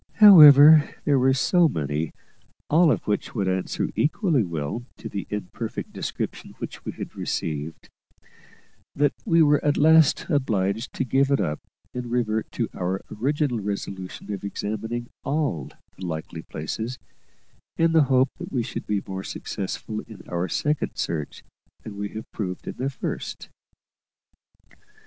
However, 0.13 0.95
there 1.05 1.19
were 1.19 1.35
so 1.35 1.69
many, 1.69 2.11
all 2.71 2.91
of 2.91 3.05
which 3.05 3.35
would 3.35 3.47
answer 3.47 3.91
equally 3.95 4.41
well 4.43 4.83
to 4.97 5.07
the 5.07 5.27
imperfect 5.29 5.93
description 5.93 6.55
which 6.57 6.83
we 6.83 6.93
had 6.93 7.15
received, 7.15 7.87
that 8.95 9.13
we 9.25 9.43
were 9.43 9.63
at 9.63 9.77
last 9.77 10.25
obliged 10.27 10.91
to 10.93 11.03
give 11.03 11.29
it 11.29 11.39
up 11.39 11.59
and 11.93 12.09
revert 12.09 12.51
to 12.53 12.67
our 12.73 13.03
original 13.15 13.59
resolution 13.59 14.33
of 14.33 14.43
examining 14.43 15.07
all 15.23 15.67
the 15.95 16.03
likely 16.03 16.41
places, 16.41 16.97
in 17.77 17.91
the 17.91 18.05
hope 18.05 18.31
that 18.39 18.51
we 18.51 18.63
should 18.63 18.87
be 18.87 19.03
more 19.05 19.23
successful 19.23 19.99
in 20.07 20.23
our 20.27 20.49
second 20.49 20.95
search 20.95 21.43
than 21.83 21.95
we 21.95 22.09
had 22.09 22.25
proved 22.31 22.67
in 22.67 22.81
our 22.81 22.89
first. 22.89 23.49